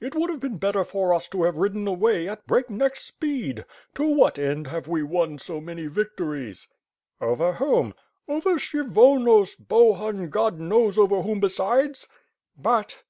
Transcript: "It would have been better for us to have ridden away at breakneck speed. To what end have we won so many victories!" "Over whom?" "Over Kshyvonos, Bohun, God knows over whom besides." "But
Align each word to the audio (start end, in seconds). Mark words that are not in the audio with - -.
"It 0.00 0.16
would 0.16 0.30
have 0.30 0.40
been 0.40 0.56
better 0.58 0.82
for 0.82 1.14
us 1.14 1.28
to 1.28 1.44
have 1.44 1.58
ridden 1.58 1.86
away 1.86 2.28
at 2.28 2.44
breakneck 2.48 2.96
speed. 2.96 3.64
To 3.94 4.02
what 4.04 4.36
end 4.36 4.66
have 4.66 4.88
we 4.88 5.04
won 5.04 5.38
so 5.38 5.60
many 5.60 5.86
victories!" 5.86 6.66
"Over 7.20 7.52
whom?" 7.52 7.94
"Over 8.26 8.54
Kshyvonos, 8.56 9.54
Bohun, 9.54 10.28
God 10.28 10.58
knows 10.58 10.98
over 10.98 11.22
whom 11.22 11.38
besides." 11.38 12.08
"But 12.58 13.04